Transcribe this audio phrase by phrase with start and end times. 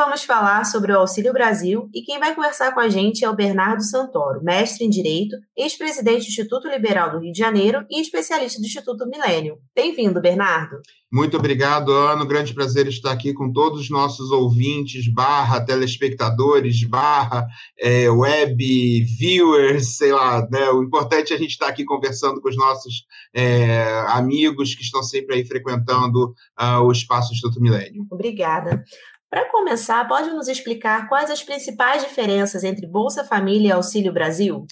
[0.00, 3.36] vamos falar sobre o Auxílio Brasil e quem vai conversar com a gente é o
[3.36, 8.58] Bernardo Santoro, mestre em Direito, ex-presidente do Instituto Liberal do Rio de Janeiro e especialista
[8.58, 9.58] do Instituto Milênio.
[9.76, 10.80] Bem-vindo, Bernardo.
[11.12, 12.24] Muito obrigado, Ana.
[12.24, 17.46] Grande prazer estar aqui com todos os nossos ouvintes, barra telespectadores, barra
[17.78, 18.56] é, web
[19.18, 20.70] viewers, sei lá, né?
[20.70, 23.04] O importante é a gente estar aqui conversando com os nossos
[23.34, 28.06] é, amigos que estão sempre aí frequentando uh, o espaço Instituto Milênio.
[28.08, 28.84] Obrigada.
[29.30, 34.66] Para começar, pode nos explicar quais as principais diferenças entre Bolsa Família e Auxílio Brasil?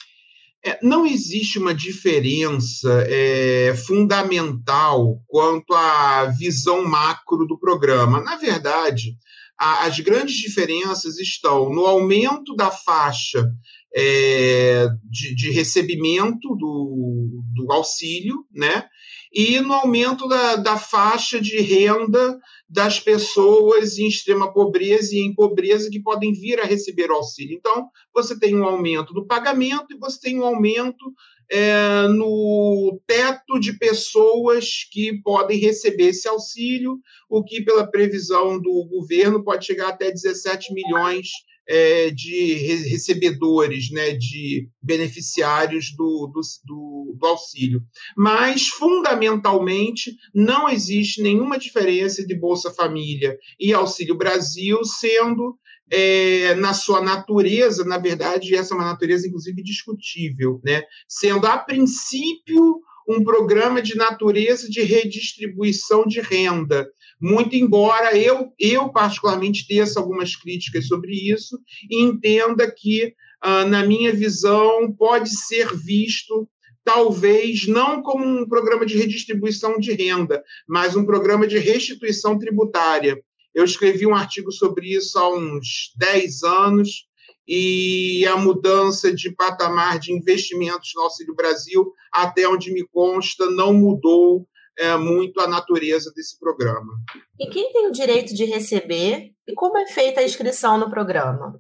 [0.65, 8.21] É, não existe uma diferença é, fundamental quanto à visão macro do programa.
[8.21, 9.17] Na verdade,
[9.57, 13.49] a, as grandes diferenças estão no aumento da faixa
[13.95, 18.85] é, de, de, recebimento do, do auxílio, né?
[19.33, 25.35] E no aumento da, da faixa de renda das pessoas em extrema pobreza e em
[25.35, 27.57] pobreza que podem vir a receber auxílio.
[27.57, 31.13] Então, você tem um aumento do pagamento e você tem um aumento
[31.51, 38.85] é, no teto de pessoas que podem receber esse auxílio, o que, pela previsão do
[38.85, 41.29] governo, pode chegar até 17 milhões
[41.69, 42.55] é, de
[42.89, 47.83] recebedores, né, de beneficiários do, do, do, do, auxílio.
[48.17, 55.59] Mas, fundamentalmente, não existe nenhuma diferença de Bolsa Família e Auxílio Brasil, sendo
[55.91, 60.83] é, na sua natureza, na verdade, essa é uma natureza, inclusive, discutível, né?
[61.07, 66.87] sendo, a princípio, um programa de natureza de redistribuição de renda,
[67.21, 71.59] muito embora eu, eu particularmente, teça algumas críticas sobre isso
[71.91, 76.49] e entenda que, ah, na minha visão, pode ser visto
[76.85, 83.19] talvez não como um programa de redistribuição de renda, mas um programa de restituição tributária.
[83.55, 87.08] Eu escrevi um artigo sobre isso há uns 10 anos,
[87.49, 93.73] e a mudança de patamar de investimentos no Auxílio Brasil, até onde me consta, não
[93.73, 94.47] mudou
[94.79, 96.93] é, muito a natureza desse programa.
[97.41, 101.59] E quem tem o direito de receber e como é feita a inscrição no programa?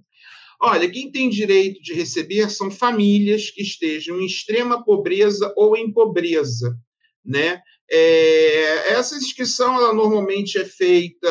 [0.60, 5.92] Olha, quem tem direito de receber são famílias que estejam em extrema pobreza ou em
[5.92, 6.76] pobreza,
[7.24, 7.62] né?
[7.90, 11.28] É, essa inscrição ela normalmente é feita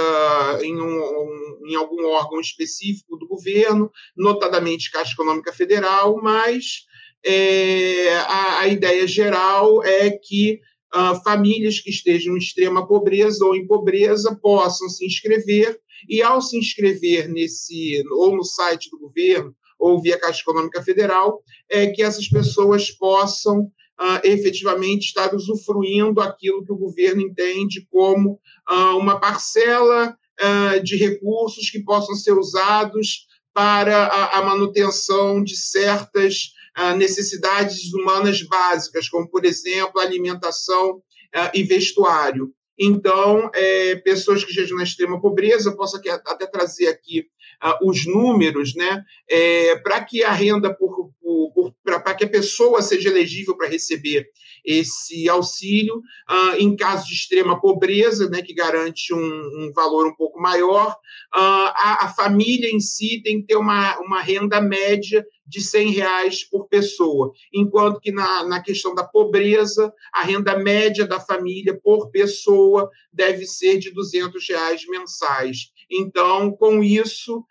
[0.64, 6.86] em, um, um, em algum órgão específico do governo, notadamente Caixa Econômica Federal, mas
[7.24, 10.60] é, a, a, ideia geral é que
[10.96, 15.80] uh, famílias que estejam em extrema pobreza ou em pobreza possam se inscrever
[16.10, 21.44] e, ao se inscrever nesse ou no site do governo ou via Caixa Econômica Federal,
[21.70, 23.72] é que essas pessoas possam
[24.24, 31.70] efetivamente estar usufruindo aquilo que o governo entende como uh, uma parcela uh, de recursos
[31.70, 36.54] que possam ser usados para a, a manutenção de certas
[36.96, 41.02] necessidades humanas básicas, como, por exemplo, alimentação
[41.52, 42.54] e vestuário.
[42.78, 47.26] Então, é, pessoas que estejam na extrema pobreza, posso até trazer aqui
[47.82, 53.10] os números, né, é, para que a renda por, por, para que a pessoa seja
[53.10, 54.30] elegível para receber
[54.64, 60.16] esse auxílio, uh, em caso de extrema pobreza, né, que garante um, um valor um
[60.16, 65.26] pouco maior, uh, a, a, família em si tem que ter uma, uma renda média
[65.46, 71.08] de 100 reais por pessoa, enquanto que na, na questão da pobreza, a renda média
[71.08, 75.72] da família por pessoa deve ser de 200 reais mensais.
[75.90, 77.46] Então, com isso,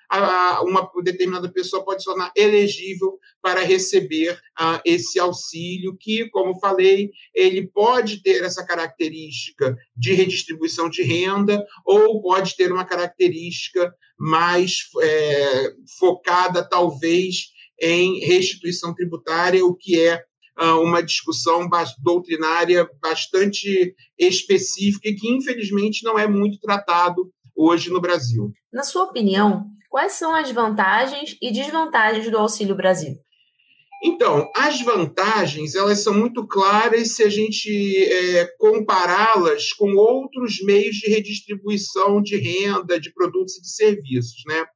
[0.63, 7.11] uma determinada pessoa pode se tornar elegível para receber uh, esse auxílio, que, como falei,
[7.35, 14.89] ele pode ter essa característica de redistribuição de renda ou pode ter uma característica mais
[15.03, 20.23] é, focada, talvez, em restituição tributária, o que é
[20.59, 21.69] uh, uma discussão
[22.03, 28.53] doutrinária bastante específica e que, infelizmente, não é muito tratado hoje no Brasil.
[28.73, 33.17] Na sua opinião, quais são as vantagens e desvantagens do Auxílio Brasil?
[34.05, 40.97] Então, as vantagens elas são muito claras se a gente é, compará-las com outros meios
[40.97, 44.67] de redistribuição de renda, de produtos e de serviços, né?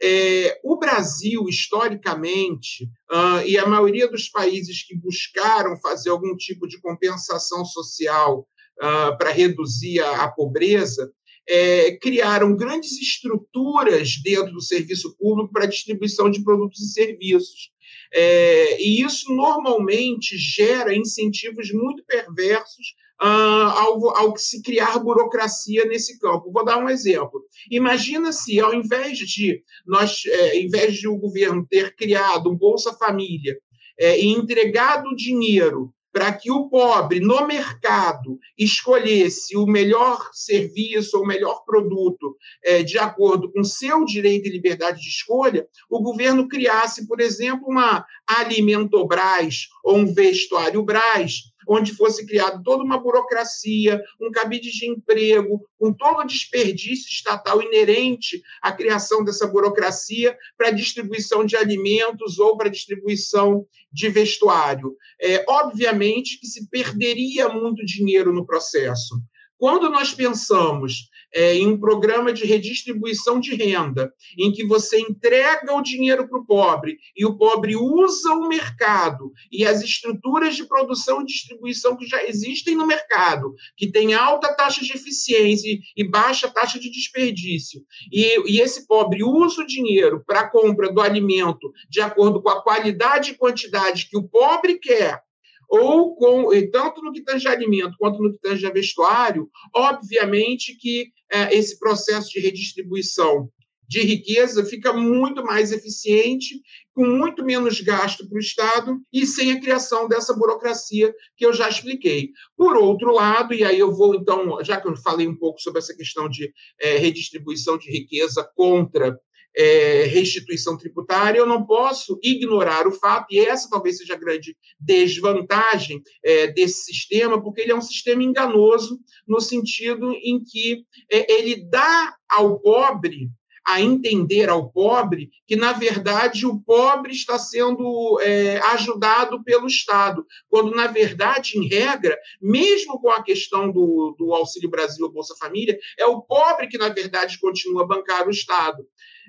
[0.00, 6.68] É, o Brasil, historicamente, uh, e a maioria dos países que buscaram fazer algum tipo
[6.68, 8.46] de compensação social
[8.80, 11.10] uh, para reduzir a, a pobreza,
[11.48, 17.70] é, criaram grandes estruturas dentro do serviço público para distribuição de produtos e serviços.
[18.12, 26.52] É, e isso normalmente gera incentivos muito perversos ao, ao se criar burocracia nesse campo.
[26.52, 27.42] Vou dar um exemplo.
[27.70, 32.56] Imagina se, ao invés de nós, é, ao invés de o governo ter criado um
[32.56, 33.58] Bolsa Família
[33.98, 41.22] é, e entregado dinheiro para que o pobre no mercado escolhesse o melhor serviço ou
[41.22, 46.48] o melhor produto é, de acordo com seu direito e liberdade de escolha, o governo
[46.48, 51.34] criasse, por exemplo, uma Alimentobras ou um Vestuário Braz,
[51.68, 57.62] onde fosse criada toda uma burocracia, um cabide de emprego, com todo o desperdício estatal
[57.62, 64.96] inerente à criação dessa burocracia para distribuição de alimentos ou para distribuição de vestuário.
[65.20, 69.20] É, obviamente que se perderia muito dinheiro no processo.
[69.58, 75.74] Quando nós pensamos é, em um programa de redistribuição de renda, em que você entrega
[75.74, 80.64] o dinheiro para o pobre e o pobre usa o mercado e as estruturas de
[80.64, 86.04] produção e distribuição que já existem no mercado, que tem alta taxa de eficiência e
[86.04, 87.82] baixa taxa de desperdício,
[88.12, 92.48] e, e esse pobre usa o dinheiro para a compra do alimento de acordo com
[92.48, 95.22] a qualidade e quantidade que o pobre quer
[95.68, 101.54] ou com tanto no que tange alimento quanto no que tange vestuário, obviamente que é,
[101.54, 103.50] esse processo de redistribuição
[103.88, 106.60] de riqueza fica muito mais eficiente,
[106.94, 111.54] com muito menos gasto para o Estado e sem a criação dessa burocracia que eu
[111.54, 112.30] já expliquei.
[112.54, 115.78] Por outro lado, e aí eu vou então, já que eu falei um pouco sobre
[115.78, 119.18] essa questão de é, redistribuição de riqueza contra
[119.58, 124.56] é, restituição tributária, eu não posso ignorar o fato, e essa talvez seja a grande
[124.78, 131.32] desvantagem é, desse sistema, porque ele é um sistema enganoso, no sentido em que é,
[131.32, 133.28] ele dá ao pobre
[133.68, 140.26] a entender ao pobre que, na verdade, o pobre está sendo é, ajudado pelo Estado,
[140.48, 145.34] quando, na verdade, em regra, mesmo com a questão do, do Auxílio Brasil ou Bolsa
[145.38, 148.82] Família, é o pobre que, na verdade, continua a bancar o Estado.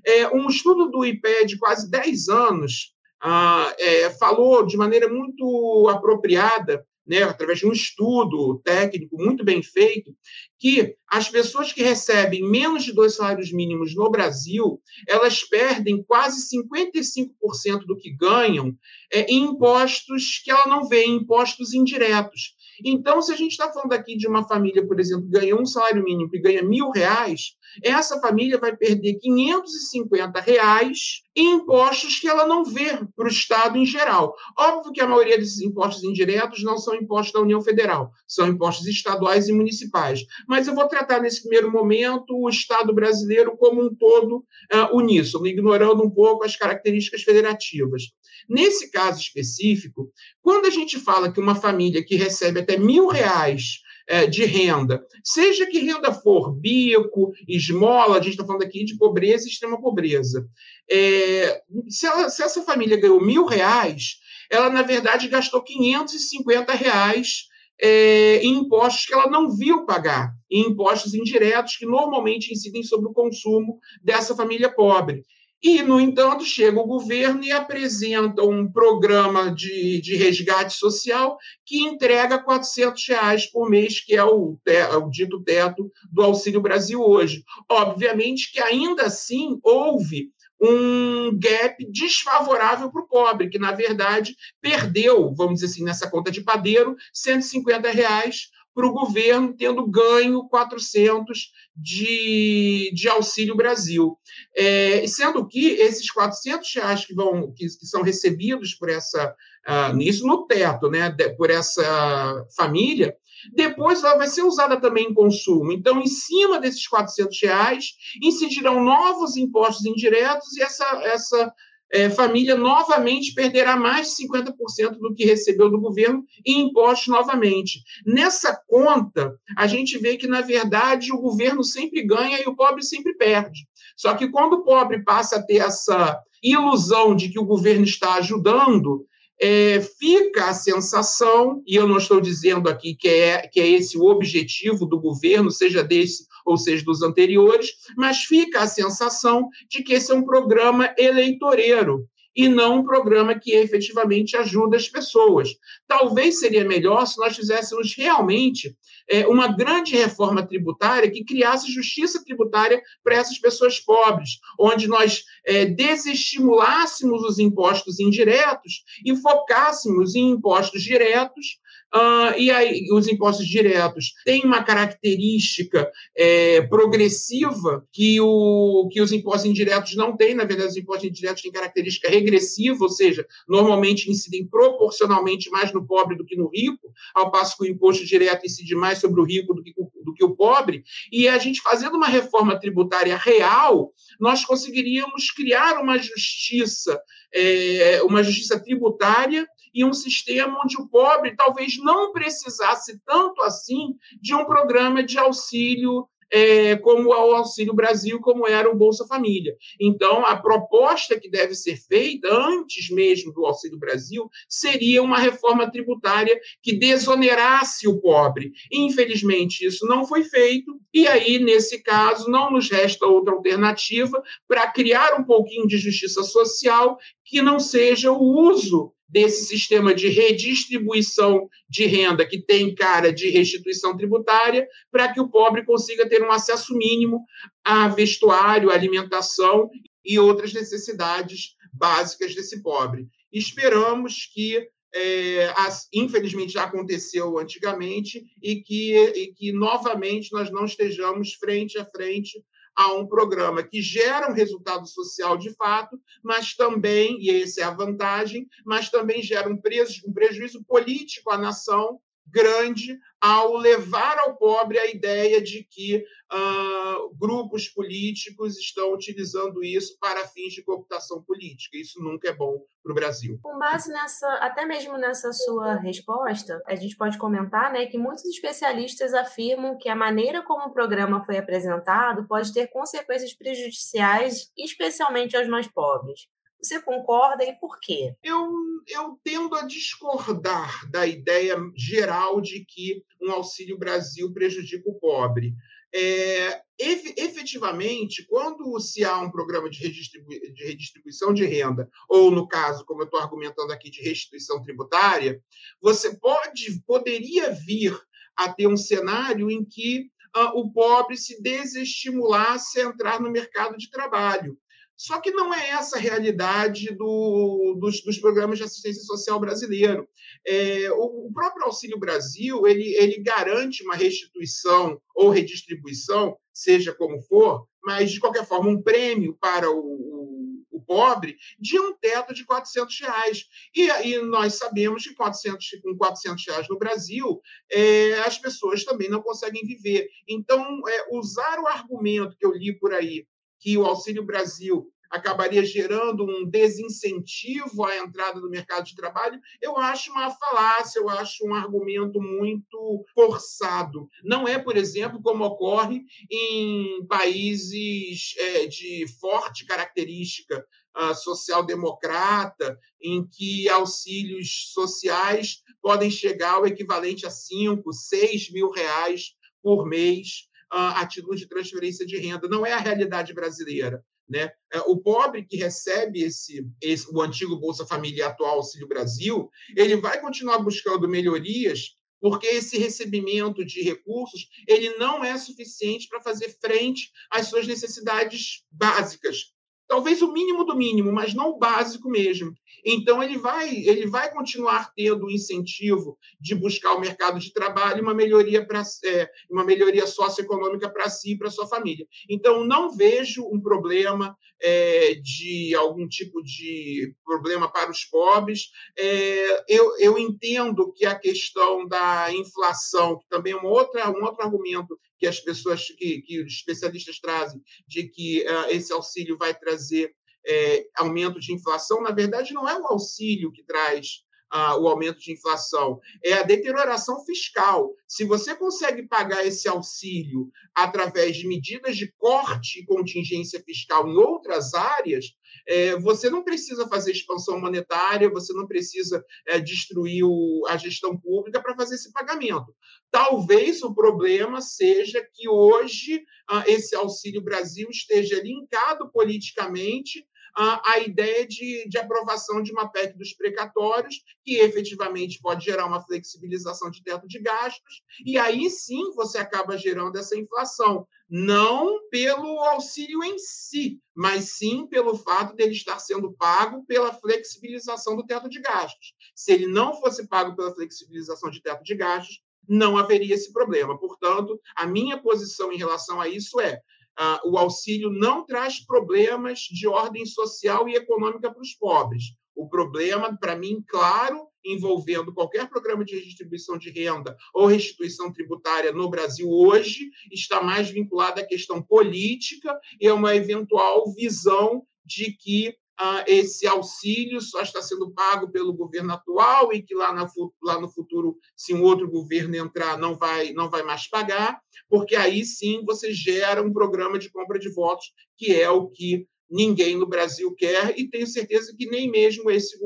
[0.05, 5.89] É, um estudo do IPE de quase 10 anos ah, é, falou de maneira muito
[5.89, 10.15] apropriada, né, através de um estudo técnico muito bem feito,
[10.59, 16.55] que as pessoas que recebem menos de dois salários mínimos no Brasil, elas perdem quase
[16.55, 18.77] 55% do que ganham
[19.11, 22.53] é, em impostos que ela não vê, em impostos indiretos.
[22.85, 25.65] Então, se a gente está falando aqui de uma família, por exemplo, que ganha um
[25.65, 32.27] salário mínimo e ganha mil reais, essa família vai perder 550 reais em impostos que
[32.27, 34.35] ela não vê para o Estado em geral.
[34.57, 38.87] Óbvio que a maioria desses impostos indiretos não são impostos da União Federal, são impostos
[38.87, 40.25] estaduais e municipais.
[40.47, 45.47] Mas eu vou tratar nesse primeiro momento o Estado brasileiro como um todo uh, uníssono,
[45.47, 48.03] ignorando um pouco as características federativas.
[48.47, 50.11] Nesse caso específico,
[50.41, 53.81] quando a gente fala que uma família que recebe até mil reais
[54.27, 59.45] de renda, seja que renda for, bico, esmola, a gente está falando aqui de pobreza
[59.45, 60.47] e extrema pobreza.
[60.89, 64.19] É, se, ela, se, essa família ganhou mil reais,
[64.49, 67.49] ela, na verdade, gastou 550 reais
[67.81, 73.09] é, em impostos que ela não viu pagar, em impostos indiretos que normalmente incidem sobre
[73.09, 75.23] o consumo dessa família pobre.
[75.61, 81.81] E, no entanto, chega o governo e apresenta um programa de, de resgate social que
[81.81, 87.01] entrega 400 reais por mês, que é o, é o dito teto do Auxílio Brasil
[87.01, 87.43] hoje.
[87.69, 90.31] Obviamente que, ainda assim, houve
[90.61, 96.31] um gap desfavorável para o pobre, que, na verdade, perdeu, vamos dizer assim, nessa conta
[96.31, 104.17] de padeiro, 150 reais para o governo, tendo ganho 400 de, de Auxílio Brasil.
[104.55, 109.35] É, sendo que esses 400 reais que, vão, que, que são recebidos por essa,
[109.67, 113.13] uh, isso no teto, né, de, por essa família,
[113.53, 115.73] depois ela vai ser usada também em consumo.
[115.73, 117.85] Então, em cima desses 400 reais,
[118.23, 121.53] incidirão novos impostos indiretos e essa, essa
[121.91, 127.81] é, família novamente perderá mais de 50% do que recebeu do governo em impostos novamente.
[128.05, 132.83] Nessa conta, a gente vê que, na verdade, o governo sempre ganha e o pobre
[132.83, 133.67] sempre perde.
[133.97, 138.15] Só que quando o pobre passa a ter essa ilusão de que o governo está
[138.15, 139.05] ajudando,
[139.41, 143.97] é, fica a sensação, e eu não estou dizendo aqui que é, que é esse
[143.97, 149.83] o objetivo do governo, seja desse ou seja dos anteriores, mas fica a sensação de
[149.83, 155.49] que esse é um programa eleitoreiro e não um programa que efetivamente ajuda as pessoas.
[155.87, 158.75] Talvez seria melhor se nós fizéssemos realmente
[159.09, 165.23] é, uma grande reforma tributária que criasse justiça tributária para essas pessoas pobres, onde nós
[165.45, 171.59] é, desestimulássemos os impostos indiretos e focássemos em impostos diretos
[171.93, 179.11] Uh, e aí, os impostos diretos têm uma característica é, progressiva que, o, que os
[179.11, 180.35] impostos indiretos não têm.
[180.35, 185.85] Na verdade, os impostos indiretos têm característica regressiva, ou seja, normalmente incidem proporcionalmente mais no
[185.85, 189.25] pobre do que no rico, ao passo que o imposto direto incide mais sobre o
[189.25, 190.83] rico do que, do que o pobre.
[191.11, 197.01] E a gente fazendo uma reforma tributária real, nós conseguiríamos criar uma justiça,
[197.33, 203.95] é, uma justiça tributária e um sistema onde o pobre talvez não precisasse tanto assim
[204.21, 209.55] de um programa de auxílio é, como o Auxílio Brasil, como era o Bolsa Família.
[209.79, 215.69] Então, a proposta que deve ser feita, antes mesmo do Auxílio Brasil, seria uma reforma
[215.69, 218.51] tributária que desonerasse o pobre.
[218.71, 224.71] Infelizmente, isso não foi feito, e aí, nesse caso, não nos resta outra alternativa para
[224.71, 231.49] criar um pouquinho de justiça social que não seja o uso desse sistema de redistribuição
[231.67, 236.31] de renda que tem cara de restituição tributária, para que o pobre consiga ter um
[236.31, 237.25] acesso mínimo
[237.63, 239.69] a vestuário, alimentação
[240.05, 243.07] e outras necessidades básicas desse pobre.
[243.31, 250.65] Esperamos que é, as, infelizmente já aconteceu antigamente e que, e que novamente nós não
[250.65, 252.43] estejamos frente a frente
[252.75, 257.63] a um programa que gera um resultado social de fato, mas também, e essa é
[257.63, 261.99] a vantagem, mas também gera um, prejuízo, um prejuízo político à nação
[262.31, 265.97] grande ao levar ao pobre a ideia de que
[266.31, 271.77] uh, grupos políticos estão utilizando isso para fins de cooptação política.
[271.77, 273.37] Isso nunca é bom para o Brasil.
[273.41, 278.25] Com base nessa, até mesmo nessa sua resposta, a gente pode comentar né, que muitos
[278.25, 285.35] especialistas afirmam que a maneira como o programa foi apresentado pode ter consequências prejudiciais, especialmente
[285.35, 286.27] aos mais pobres.
[286.61, 288.13] Você concorda e por quê?
[288.21, 288.51] Eu,
[288.87, 295.53] eu tendo a discordar da ideia geral de que um Auxílio Brasil prejudica o pobre.
[295.93, 302.85] É, efetivamente, quando se há um programa de, de redistribuição de renda, ou no caso,
[302.85, 305.41] como eu estou argumentando aqui, de restituição tributária,
[305.81, 307.99] você pode, poderia vir
[308.35, 313.75] a ter um cenário em que uh, o pobre se desestimulasse a entrar no mercado
[313.75, 314.57] de trabalho.
[314.99, 320.05] Só que não é essa a realidade do, dos, dos, programas de assistência social brasileiro.
[320.45, 327.21] É, o, o, próprio Auxílio Brasil ele, ele garante uma restituição ou redistribuição, seja como
[327.21, 332.43] for, mas, de qualquer forma, um prêmio para o, o, pobre de um teto de
[332.43, 333.45] 400 reais.
[333.73, 337.39] E aí nós sabemos que 400, com 400 reais no Brasil,
[337.71, 340.09] é, as pessoas também não conseguem viver.
[340.27, 343.25] Então, é, usar o argumento que eu li por aí
[343.59, 349.75] que o Auxílio Brasil acabaria gerando um desincentivo à entrada no mercado de trabalho, eu
[349.77, 354.07] acho uma falácia, eu acho um argumento muito forçado.
[354.23, 360.63] Não é, por exemplo, como ocorre em países é, de forte característica
[360.95, 369.33] uh, social-democrata, em que auxílios sociais podem chegar ao equivalente a 5, 6 mil reais
[369.61, 372.47] por mês a de transferência de renda.
[372.47, 374.03] Não é a realidade brasileira.
[374.27, 374.51] Né?
[374.71, 379.95] É, o pobre que recebe esse, esse, o antigo Bolsa Família atual Auxílio Brasil, ele
[379.95, 386.49] vai continuar buscando melhorias porque esse recebimento de recursos ele não é suficiente para fazer
[386.61, 389.53] frente às suas necessidades básicas,
[389.89, 392.53] talvez o mínimo do mínimo, mas não o básico mesmo.
[392.85, 398.03] Então ele vai, ele vai continuar tendo o incentivo de buscar o mercado de trabalho,
[398.03, 402.05] uma melhoria para é, uma melhoria socioeconômica para si e para sua família.
[402.29, 408.69] Então não vejo um problema é, de algum tipo de problema para os pobres.
[408.97, 414.23] É, eu, eu entendo que a questão da inflação, que também é uma outra, um
[414.23, 419.37] outro argumento que as pessoas, que, que os especialistas trazem, de que uh, esse auxílio
[419.37, 420.13] vai trazer
[420.47, 424.23] é, aumento de inflação, na verdade, não é o auxílio que traz
[424.53, 427.93] uh, o aumento de inflação, é a deterioração fiscal.
[428.07, 434.15] Se você consegue pagar esse auxílio através de medidas de corte e contingência fiscal em
[434.15, 435.25] outras áreas,
[435.67, 441.17] é, você não precisa fazer expansão monetária, você não precisa é, destruir o, a gestão
[441.17, 442.73] pública para fazer esse pagamento.
[443.11, 450.25] Talvez o problema seja que hoje ah, esse Auxílio Brasil esteja linkado politicamente
[450.55, 456.03] a, ideia de, de aprovação de uma PEC dos precatórios, que efetivamente pode gerar uma
[456.03, 462.59] flexibilização de teto de gastos, e aí sim você acaba gerando essa inflação não pelo
[462.61, 468.49] auxílio em si, mas sim pelo fato dele estar sendo pago pela flexibilização do teto
[468.49, 469.13] de gastos.
[469.35, 473.97] Se ele não fosse pago pela flexibilização de teto de gastos, não haveria esse problema.
[473.97, 476.79] Portanto, a minha posição em relação a isso é:
[477.19, 482.23] uh, o auxílio não traz problemas de ordem social e econômica para os pobres.
[482.55, 488.91] O problema, para mim, claro, envolvendo qualquer programa de redistribuição de renda ou restituição tributária
[488.91, 495.31] no Brasil hoje, está mais vinculado à questão política e a uma eventual visão de
[495.31, 495.88] que ah,
[496.27, 500.27] esse auxílio só está sendo pago pelo governo atual e que lá, na,
[500.63, 505.15] lá no futuro, se um outro governo entrar, não vai, não vai mais pagar, porque
[505.15, 509.97] aí sim você gera um programa de compra de votos, que é o que ninguém
[509.97, 512.77] no Brasil quer, e tenho certeza que nem mesmo esse,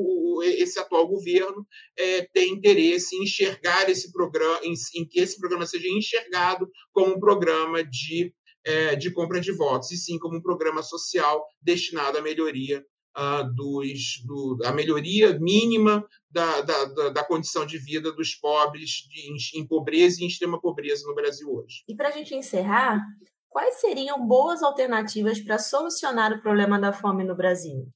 [0.42, 1.64] esse atual governo
[1.96, 7.14] é, tem interesse em enxergar esse programa, em, em, que esse programa seja enxergado como
[7.14, 8.32] um programa de,
[8.64, 12.84] é, de compra de votos, e sim como um programa social destinado à melhoria
[13.54, 19.30] dos, do, a melhoria mínima da, da, da, da, condição de vida dos pobres de,
[19.30, 21.84] em, em pobreza e em extrema pobreza no Brasil hoje.
[21.88, 23.00] E para a gente encerrar,
[23.48, 27.86] quais seriam boas alternativas para solucionar o problema da fome no Brasil?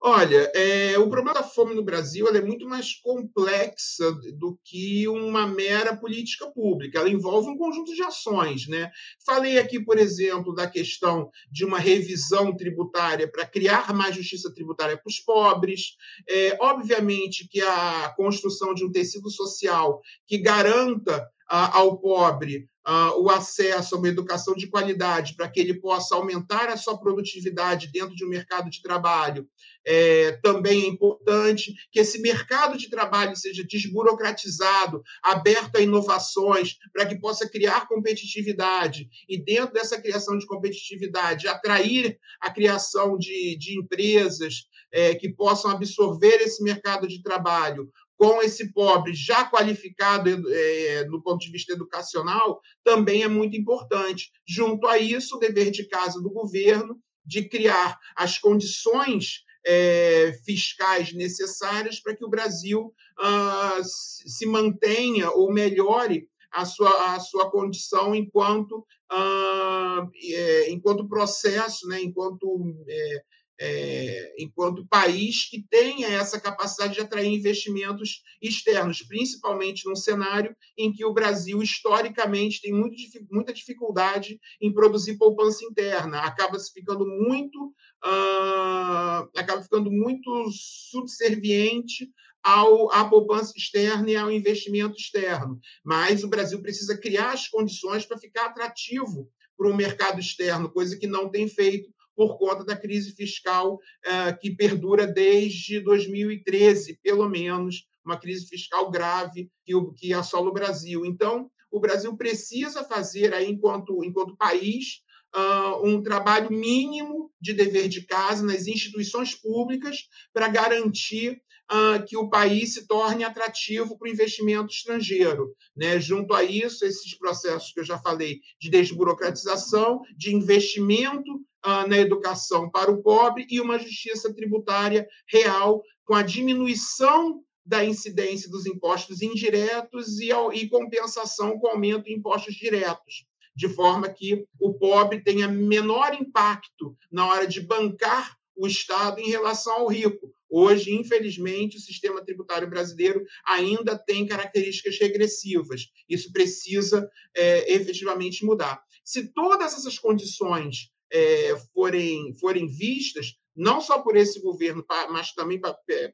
[0.00, 5.44] Olha, é, o problema da fome no Brasil é muito mais complexa do que uma
[5.44, 7.00] mera política pública.
[7.00, 8.68] Ela envolve um conjunto de ações.
[8.68, 8.90] Né?
[9.26, 14.96] Falei aqui, por exemplo, da questão de uma revisão tributária para criar mais justiça tributária
[14.96, 15.96] para os pobres.
[16.28, 23.28] É, obviamente que a construção de um tecido social que garanta ao pobre uh, o
[23.28, 28.14] acesso a uma educação de qualidade para que ele possa aumentar a sua produtividade dentro
[28.14, 29.46] de um mercado de trabalho.
[29.86, 37.06] É, também é importante que esse mercado de trabalho seja desburocratizado, aberto a inovações, para
[37.06, 43.78] que possa criar competitividade e, dentro dessa criação de competitividade, atrair a criação de, de
[43.78, 51.04] empresas é, que possam absorver esse mercado de trabalho, com esse pobre já qualificado é,
[51.04, 54.32] no ponto de vista educacional, também é muito importante.
[54.46, 61.12] Junto a isso, o dever de casa do governo de criar as condições é, fiscais
[61.12, 68.14] necessárias para que o Brasil ah, se mantenha ou melhore a sua, a sua condição
[68.14, 73.22] enquanto, ah, é, enquanto processo, né, enquanto é,
[73.60, 80.92] é, enquanto país que tenha essa capacidade de atrair investimentos externos, principalmente num cenário em
[80.92, 82.94] que o Brasil, historicamente, tem muito,
[83.30, 87.66] muita dificuldade em produzir poupança interna, acaba se ficando muito,
[88.04, 92.08] uh, acaba ficando muito subserviente
[92.42, 95.58] ao, à poupança externa e ao investimento externo.
[95.84, 100.96] Mas o Brasil precisa criar as condições para ficar atrativo para o mercado externo, coisa
[100.96, 107.28] que não tem feito por conta da crise fiscal uh, que perdura desde 2013, pelo
[107.28, 111.06] menos, uma crise fiscal grave que, assola o Brasil.
[111.06, 117.88] Então, o Brasil precisa fazer, aí, enquanto, enquanto país, uh, um trabalho mínimo de dever
[117.88, 124.08] de casa nas instituições públicas para garantir uh, que o país se torne atrativo para
[124.08, 125.54] o investimento estrangeiro.
[125.76, 126.00] Né?
[126.00, 132.70] Junto a isso, esses processos que eu já falei de desburocratização, de investimento na educação
[132.70, 139.20] para o pobre e uma justiça tributária real, com a diminuição da incidência dos impostos
[139.20, 145.48] indiretos e, e compensação com aumento de impostos diretos, de forma que o pobre tenha
[145.48, 150.32] menor impacto na hora de bancar o Estado em relação ao rico.
[150.50, 155.88] Hoje, infelizmente, o sistema tributário brasileiro ainda tem características regressivas.
[156.08, 158.82] Isso precisa é, efetivamente mudar.
[159.04, 165.60] Se todas essas condições é, forem, forem vistas, não só por esse governo, mas também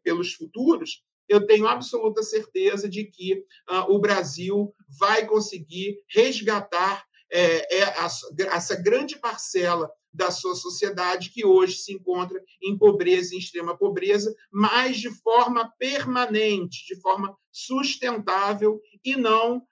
[0.02, 7.78] pelos futuros, eu tenho absoluta certeza de que uh, o Brasil vai conseguir resgatar é,
[7.78, 8.08] é, a,
[8.54, 14.32] essa grande parcela da sua sociedade que hoje se encontra em pobreza, em extrema pobreza,
[14.52, 19.66] mas de forma permanente, de forma sustentável e não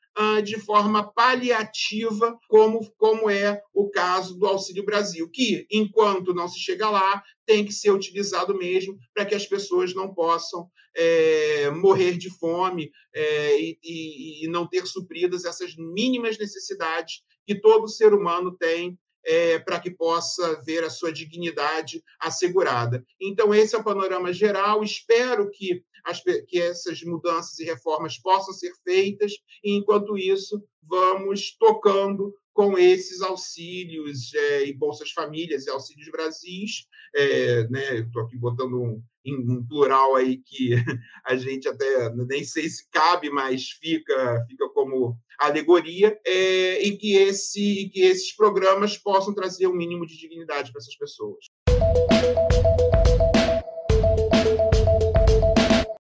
[0.45, 6.61] de forma paliativa, como, como é o caso do Auxílio Brasil, que, enquanto não se
[6.61, 12.17] chega lá, tem que ser utilizado mesmo para que as pessoas não possam é, morrer
[12.17, 18.57] de fome é, e, e, não ter supridas essas mínimas necessidades que todo ser humano
[18.59, 23.05] tem é, para que possa ver a sua dignidade assegurada.
[23.21, 24.83] Então, esse é o panorama geral.
[24.83, 29.33] Espero que, as, que essas mudanças e reformas possam ser feitas,
[29.63, 36.87] e, enquanto isso, vamos tocando com esses auxílios é, e Bolsas Famílias e Auxílios Brasis.
[37.15, 40.75] É, né, Estou aqui botando um, um plural aí que
[41.25, 47.15] a gente até nem sei se cabe, mas fica, fica como alegoria, é, e, que
[47.15, 51.47] esse, que esses programas possam trazer um mínimo de dignidade para essas pessoas.